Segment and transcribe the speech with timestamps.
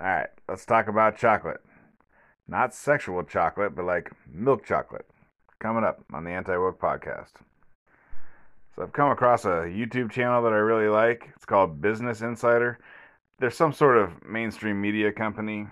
[0.00, 1.60] All right, let's talk about chocolate.
[2.48, 5.04] Not sexual chocolate, but like milk chocolate.
[5.58, 7.32] Coming up on the Anti Woke podcast.
[8.74, 11.28] So I've come across a YouTube channel that I really like.
[11.36, 12.78] It's called Business Insider.
[13.40, 15.66] There's some sort of mainstream media company,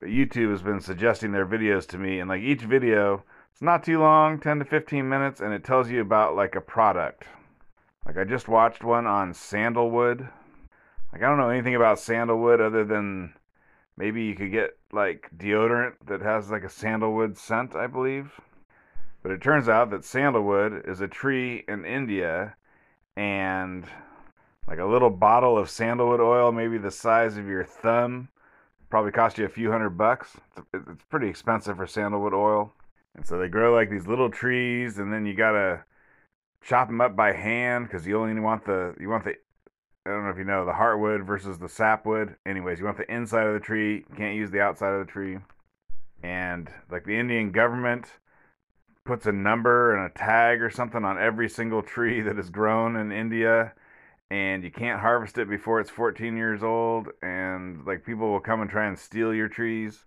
[0.00, 3.22] but YouTube has been suggesting their videos to me, and like each video,
[3.52, 6.60] it's not too long, 10 to 15 minutes, and it tells you about like a
[6.62, 7.24] product.
[8.06, 10.26] Like I just watched one on sandalwood.
[11.12, 13.34] Like I don't know anything about sandalwood other than
[13.96, 18.40] maybe you could get like deodorant that has like a sandalwood scent, I believe.
[19.22, 22.56] But it turns out that sandalwood is a tree in India
[23.16, 23.84] and
[24.66, 28.28] like a little bottle of sandalwood oil, maybe the size of your thumb,
[28.90, 30.36] probably cost you a few hundred bucks.
[30.56, 32.72] It's, it's pretty expensive for sandalwood oil.
[33.14, 35.84] And so they grow like these little trees, and then you gotta
[36.62, 39.36] chop them up by hand because you only want the you want the
[40.06, 42.36] I don't know if you know the heartwood versus the sapwood.
[42.44, 44.04] Anyways, you want the inside of the tree.
[44.10, 45.38] You can't use the outside of the tree.
[46.22, 48.06] And like the Indian government
[49.04, 52.96] puts a number and a tag or something on every single tree that is grown
[52.96, 53.72] in India
[54.30, 58.60] and you can't harvest it before it's 14 years old and like people will come
[58.60, 60.04] and try and steal your trees.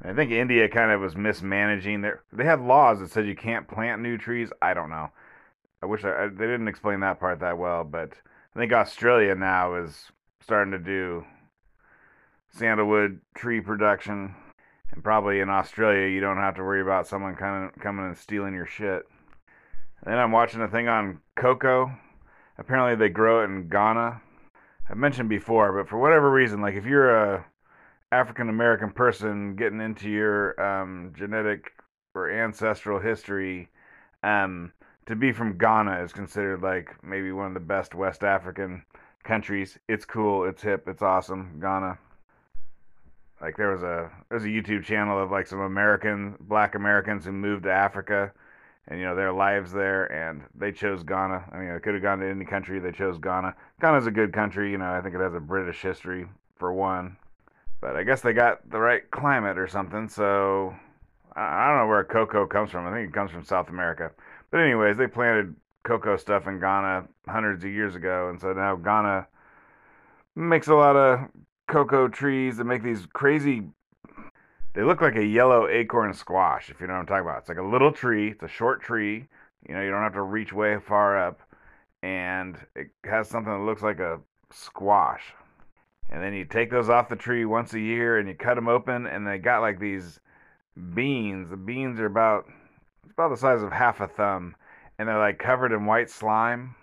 [0.00, 3.36] And I think India kind of was mismanaging their they had laws that said you
[3.36, 4.50] can't plant new trees.
[4.60, 5.10] I don't know.
[5.82, 8.14] I wish I, they didn't explain that part that well, but
[8.54, 11.24] I think Australia now is starting to do
[12.50, 14.34] sandalwood tree production.
[14.90, 18.16] And probably in Australia, you don't have to worry about someone kind of coming and
[18.16, 19.04] stealing your shit.
[20.04, 21.92] Then I'm watching a thing on cocoa.
[22.58, 24.20] Apparently, they grow it in Ghana.
[24.90, 27.46] I've mentioned before, but for whatever reason, like if you're a
[28.10, 31.72] African American person getting into your um, genetic
[32.14, 33.70] or ancestral history,
[34.22, 34.72] um,
[35.06, 38.84] to be from Ghana is considered like maybe one of the best West African
[39.24, 39.78] countries.
[39.88, 41.58] It's cool, it's hip, it's awesome.
[41.60, 41.98] Ghana.
[43.40, 47.32] Like there was a there's a YouTube channel of like some American black Americans who
[47.32, 48.32] moved to Africa
[48.88, 51.44] and you know their lives there and they chose Ghana.
[51.52, 53.54] I mean, they could have gone to any country, they chose Ghana.
[53.80, 56.26] Ghana's a good country, you know, I think it has a British history
[56.56, 57.16] for one.
[57.80, 60.72] But I guess they got the right climate or something, so
[61.34, 62.86] I don't know where cocoa comes from.
[62.86, 64.12] I think it comes from South America.
[64.52, 68.76] But anyways, they planted cocoa stuff in Ghana hundreds of years ago, and so now
[68.76, 69.26] Ghana
[70.36, 71.28] makes a lot of
[71.66, 73.62] cocoa trees that make these crazy.
[74.74, 77.38] They look like a yellow acorn squash, if you know what I'm talking about.
[77.38, 78.30] It's like a little tree.
[78.30, 79.26] It's a short tree.
[79.68, 81.40] You know, you don't have to reach way far up,
[82.02, 84.20] and it has something that looks like a
[84.50, 85.22] squash.
[86.10, 88.68] And then you take those off the tree once a year, and you cut them
[88.68, 90.20] open, and they got like these
[90.94, 91.48] beans.
[91.48, 92.44] The beans are about
[93.04, 94.54] it's about the size of half a thumb,
[94.98, 96.74] and they're like covered in white slime.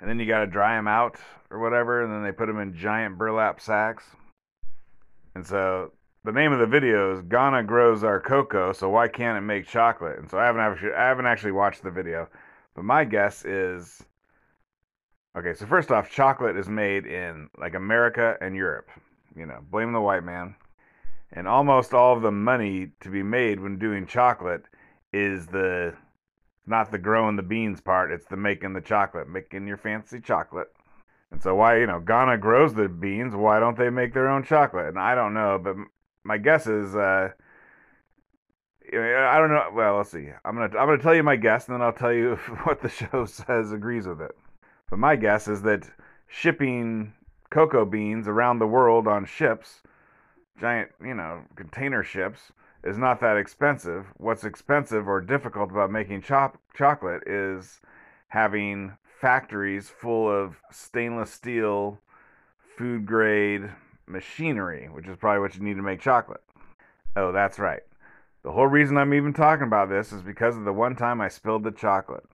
[0.00, 1.18] And then you got to dry them out
[1.50, 4.04] or whatever, and then they put them in giant burlap sacks.
[5.34, 5.92] And so
[6.24, 9.66] the name of the video is Ghana grows our cocoa, so why can't it make
[9.66, 10.18] chocolate?
[10.18, 12.28] And so I haven't actually I haven't actually watched the video,
[12.74, 14.04] but my guess is
[15.36, 15.54] okay.
[15.54, 18.88] So first off, chocolate is made in like America and Europe.
[19.36, 20.56] You know, blame the white man.
[21.32, 24.64] And almost all of the money to be made when doing chocolate
[25.12, 25.94] is the
[26.66, 30.68] not the growing the beans part, it's the making the chocolate, making your fancy chocolate.
[31.30, 34.44] And so why, you know, Ghana grows the beans, why don't they make their own
[34.44, 34.88] chocolate?
[34.88, 35.76] And I don't know, but
[36.24, 37.30] my guess is uh
[38.90, 39.68] I don't know.
[39.74, 40.28] Well, let's see.
[40.44, 42.88] I'm gonna I'm gonna tell you my guess, and then I'll tell you what the
[42.88, 44.34] show says agrees with it.
[44.88, 45.90] But my guess is that
[46.26, 47.12] shipping
[47.50, 49.82] cocoa beans around the world on ships,
[50.58, 52.52] giant, you know, container ships,
[52.84, 54.06] is not that expensive.
[54.16, 57.80] What's expensive or difficult about making chop- chocolate is
[58.28, 61.98] having factories full of stainless steel,
[62.76, 63.70] food grade
[64.06, 66.42] machinery, which is probably what you need to make chocolate.
[67.16, 67.82] Oh, that's right.
[68.44, 71.28] The whole reason I'm even talking about this is because of the one time I
[71.28, 72.24] spilled the chocolate.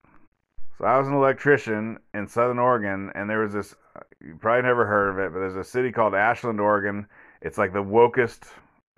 [0.78, 3.74] So I was an electrician in Southern Oregon, and there was this.
[4.20, 7.06] You probably never heard of it, but there's a city called Ashland, Oregon.
[7.40, 8.44] It's like the wokest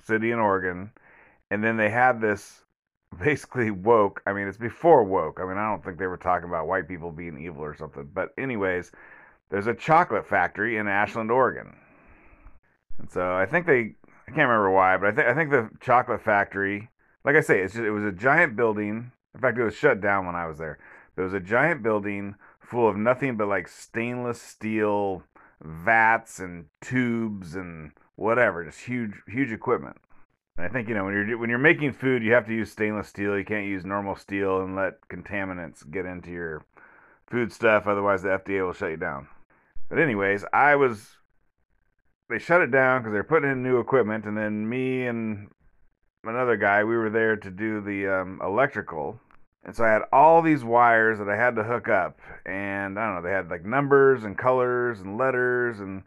[0.02, 0.90] city in Oregon
[1.50, 2.64] and then they had this
[3.22, 4.22] basically woke.
[4.26, 5.38] I mean, it's before woke.
[5.40, 8.08] I mean, I don't think they were talking about white people being evil or something.
[8.12, 8.93] But anyways,
[9.50, 11.76] there's a chocolate factory in Ashland, Oregon,
[12.98, 13.94] and so I think they.
[14.28, 16.90] I can't remember why, but I think I think the chocolate factory,
[17.25, 19.12] like I say, it's just, it was a giant building.
[19.34, 20.78] In fact, it was shut down when I was there.
[21.16, 25.22] It was a giant building full of nothing but like stainless steel
[25.62, 29.96] vats and tubes and whatever, just huge, huge equipment.
[30.58, 33.08] I think you know when you're when you're making food, you have to use stainless
[33.08, 33.37] steel.
[33.38, 36.64] You can't use normal steel and let contaminants get into your
[37.26, 37.87] food stuff.
[37.87, 39.29] Otherwise, the FDA will shut you down.
[39.88, 41.17] But anyways, I was
[42.29, 45.49] they shut it down because they're putting in new equipment, and then me and
[46.25, 49.20] another guy, we were there to do the um, electrical.
[49.62, 53.06] And so I had all these wires that I had to hook up, and I
[53.06, 56.03] don't know, they had like numbers and colors and letters and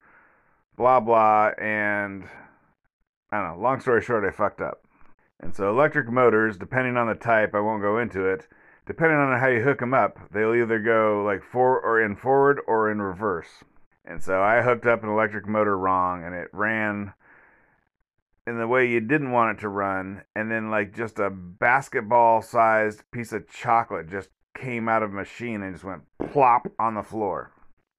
[0.75, 1.51] blah blah.
[1.59, 2.23] And
[3.31, 4.83] I don't know, long story short, I fucked up.
[5.39, 8.47] And so electric motors, depending on the type, I won't go into it.
[8.85, 12.59] Depending on how you hook them up, they'll either go like for or in forward
[12.67, 13.63] or in reverse.
[14.03, 17.13] And so I hooked up an electric motor wrong, and it ran
[18.47, 22.41] in the way you didn't want it to run, and then like just a basketball
[22.41, 26.95] sized piece of chocolate just came out of a machine and just went plop on
[26.95, 27.51] the floor.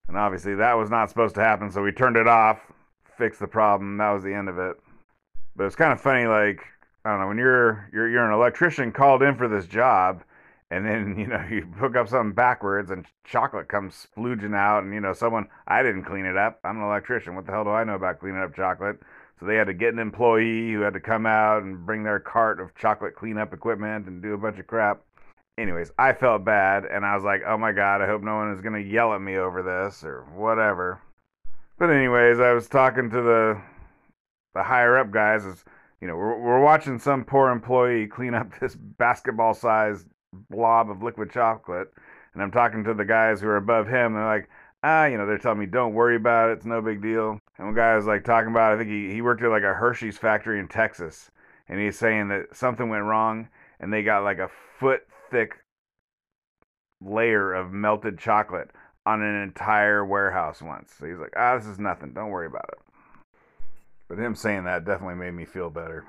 [0.08, 2.58] And obviously that was not supposed to happen, so we turned it off,
[3.16, 4.76] fixed the problem, that was the end of it.
[5.56, 6.64] But it's kind of funny, like,
[7.04, 10.22] I don't know, when you're you're you're an electrician called in for this job
[10.70, 14.94] and then you know you hook up something backwards and chocolate comes splooging out and
[14.94, 16.60] you know someone i didn't clean it up.
[16.64, 17.34] I'm an electrician.
[17.34, 19.00] What the hell do i know about cleaning up chocolate?
[19.38, 22.20] So they had to get an employee who had to come out and bring their
[22.20, 25.02] cart of chocolate cleanup equipment and do a bunch of crap.
[25.58, 28.52] Anyways i felt bad and i was like oh my god i hope no one
[28.52, 31.00] is going to yell at me over this or whatever.
[31.78, 33.60] But anyways i was talking to the
[34.54, 35.64] the higher up guys is
[36.00, 40.06] you know we're, we're watching some poor employee clean up this basketball sized
[40.50, 41.92] blob of liquid chocolate.
[42.32, 44.48] And I'm talking to the guys who are above him, and they're like,
[44.82, 47.40] ah, you know, they're telling me, don't worry about it, it's no big deal.
[47.58, 49.74] And one guy was like talking about, I think he, he worked at like a
[49.74, 51.30] Hershey's factory in Texas,
[51.68, 53.48] and he's saying that something went wrong,
[53.80, 55.56] and they got like a foot thick
[57.00, 58.70] layer of melted chocolate
[59.06, 60.94] on an entire warehouse once.
[60.98, 62.78] So he's like, ah, this is nothing, don't worry about it.
[64.10, 66.04] But him saying that definitely made me feel better.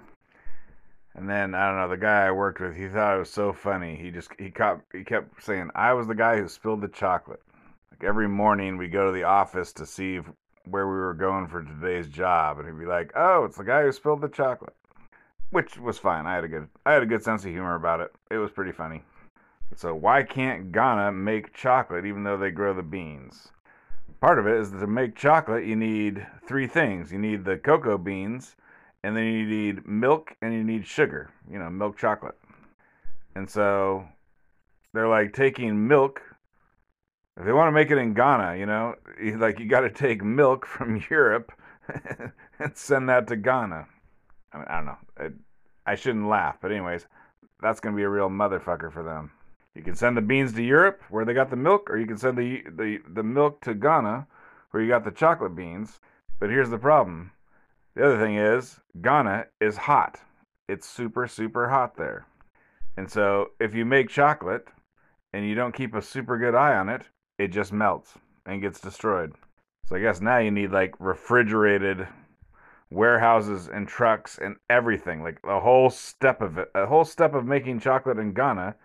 [1.14, 2.76] And then I don't know the guy I worked with.
[2.76, 3.96] He thought it was so funny.
[3.96, 7.44] He just he kept he kept saying I was the guy who spilled the chocolate.
[7.92, 10.26] Like every morning we go to the office to see if,
[10.66, 13.84] where we were going for today's job, and he'd be like, "Oh, it's the guy
[13.84, 14.76] who spilled the chocolate,"
[15.52, 16.26] which was fine.
[16.26, 18.12] I had a good I had a good sense of humor about it.
[18.32, 19.04] It was pretty funny.
[19.76, 23.52] So why can't Ghana make chocolate even though they grow the beans?
[24.22, 27.12] Part of it is to make chocolate you need three things.
[27.12, 28.56] You need the cocoa beans
[29.04, 32.38] and then you need milk and you need sugar, you know, milk chocolate.
[33.36, 34.06] And so
[34.94, 36.22] they're like taking milk.
[37.36, 38.94] If they want to make it in Ghana, you know,
[39.38, 41.52] like you got to take milk from Europe
[42.60, 43.88] and send that to Ghana.
[44.54, 44.98] I, mean, I don't know.
[45.18, 47.08] I, I shouldn't laugh, but anyways,
[47.60, 49.32] that's gonna be a real motherfucker for them.
[49.76, 52.18] You can send the beans to Europe where they got the milk, or you can
[52.18, 54.28] send the the, the milk to Ghana
[54.72, 56.00] where you got the chocolate beans.
[56.40, 57.32] But here's the problem
[57.96, 60.20] the other thing is, Ghana is hot.
[60.68, 62.26] It's super, super hot there.
[62.98, 64.68] And so if you make chocolate
[65.34, 67.04] and you don't keep a super good eye on it,
[67.38, 68.14] it just melts
[68.46, 69.34] and gets destroyed.
[69.88, 72.08] So I guess now you need like refrigerated
[72.90, 75.24] warehouses and trucks and everything.
[75.24, 78.76] Like the whole step of it, a whole step of making chocolate in Ghana.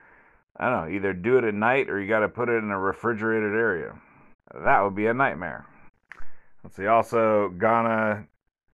[0.59, 2.71] I don't know, either do it at night or you got to put it in
[2.71, 3.95] a refrigerated area.
[4.65, 5.67] That would be a nightmare.
[6.63, 6.87] Let's see.
[6.87, 8.27] Also, Ghana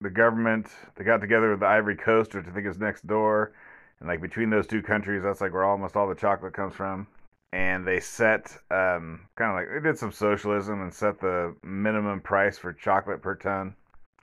[0.02, 3.52] the government they got together with the Ivory Coast, which I think is next door,
[4.00, 7.06] and like between those two countries, that's like where almost all the chocolate comes from.
[7.54, 12.20] And they set um, kind of like they did some socialism and set the minimum
[12.20, 13.74] price for chocolate per ton,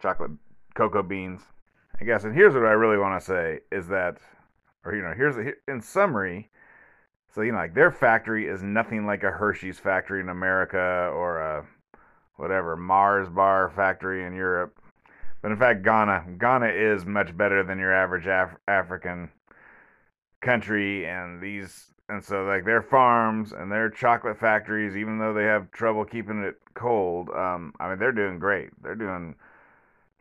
[0.02, 0.32] chocolate
[0.74, 1.42] cocoa beans.
[2.02, 2.24] I guess.
[2.24, 4.18] And here's what I really want to say is that,
[4.84, 5.36] or you know, here's
[5.68, 6.50] in summary.
[7.33, 11.39] So you know, like their factory is nothing like a Hershey's factory in America or
[11.39, 11.65] a
[12.36, 14.79] whatever Mars bar factory in Europe
[15.41, 19.29] but in fact, Ghana, Ghana is much better than your average Af- African
[20.41, 25.45] country, and these, and so like their farms and their chocolate factories, even though they
[25.45, 28.69] have trouble keeping it cold, um, I mean they're doing great.
[28.81, 29.36] They're doing,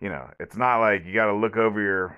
[0.01, 2.17] you know, it's not like you got to look over your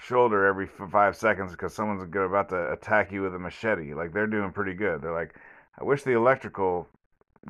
[0.00, 3.94] shoulder every five seconds because someone's about to attack you with a machete.
[3.94, 5.02] Like they're doing pretty good.
[5.02, 5.34] They're like,
[5.78, 6.88] I wish the electrical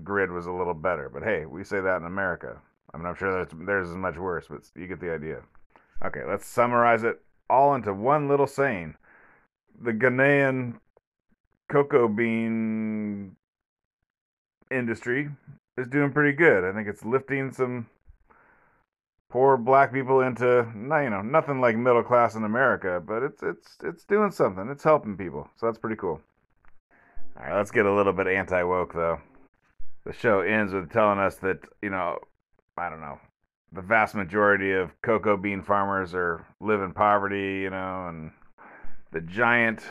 [0.02, 2.60] grid was a little better, but hey, we say that in America.
[2.92, 5.42] I mean, I'm sure theirs is much worse, but you get the idea.
[6.04, 8.94] Okay, let's summarize it all into one little saying.
[9.80, 10.80] The Ghanaian
[11.70, 13.36] cocoa bean
[14.70, 15.30] industry
[15.76, 16.64] is doing pretty good.
[16.64, 17.86] I think it's lifting some
[19.30, 23.78] poor black people into you know nothing like middle class in America, but it's it's
[23.82, 24.68] it's doing something.
[24.68, 26.20] It's helping people, so that's pretty cool.
[27.36, 29.20] All right, let's get a little bit anti woke though.
[30.04, 32.18] The show ends with telling us that you know
[32.76, 33.18] I don't know,
[33.72, 38.32] the vast majority of cocoa bean farmers are live in poverty, you know, and
[39.12, 39.82] the giant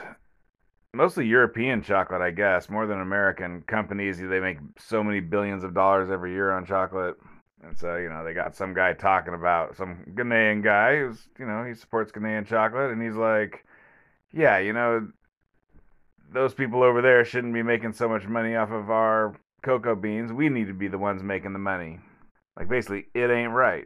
[0.94, 4.18] mostly European chocolate, I guess, more than American companies.
[4.18, 7.16] They make so many billions of dollars every year on chocolate.
[7.62, 11.46] And so, you know, they got some guy talking about some Ghanaian guy who's, you
[11.46, 13.66] know, he supports Ghanaian chocolate, and he's like,
[14.32, 15.10] yeah, you know,
[16.32, 20.32] those people over there shouldn't be making so much money off of our cocoa beans.
[20.32, 22.00] We need to be the ones making the money.
[22.56, 23.86] Like, basically, it ain't right.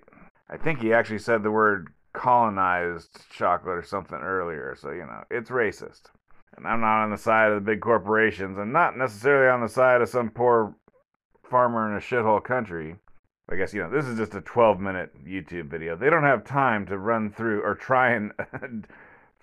[0.50, 5.24] I think he actually said the word colonized chocolate or something earlier, so, you know,
[5.32, 6.12] it's racist.
[6.56, 8.60] And I'm not on the side of the big corporations.
[8.60, 10.76] I'm not necessarily on the side of some poor
[11.50, 12.98] farmer in a shithole country.
[13.50, 15.96] I guess, you know, this is just a 12 minute YouTube video.
[15.98, 18.32] They don't have time to run through or try and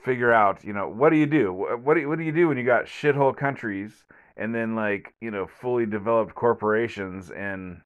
[0.05, 1.53] figure out, you know, what do you do?
[1.53, 4.05] What do you, what do you do when you got shithole countries
[4.37, 7.83] and then like, you know, fully developed corporations in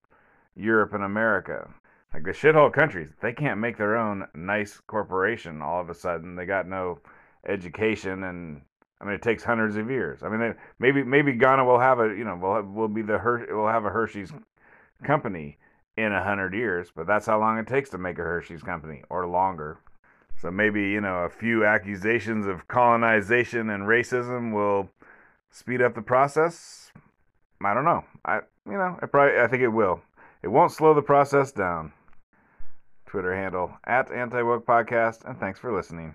[0.54, 1.68] Europe and America?
[2.12, 6.37] Like the shithole countries, they can't make their own nice corporation all of a sudden.
[6.37, 7.00] They got no
[7.44, 8.62] education and
[9.00, 10.23] I mean, it takes hundreds of years.
[10.23, 13.18] I mean, maybe maybe Ghana will have a you know will have, will be the
[13.18, 14.33] Her- will have a Hershey's
[15.02, 15.59] company
[15.96, 19.02] in a hundred years, but that's how long it takes to make a Hershey's company
[19.10, 19.78] or longer.
[20.40, 24.90] So maybe you know a few accusations of colonization and racism will
[25.50, 26.90] speed up the process.
[27.64, 28.04] I don't know.
[28.24, 30.00] I you know I probably I think it will.
[30.42, 31.92] It won't slow the process down.
[33.06, 36.14] Twitter handle at Anti Woke Podcast, and thanks for listening.